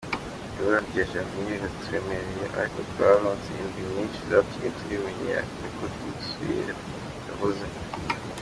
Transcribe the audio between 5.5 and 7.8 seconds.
niko Dussuyer yavuze.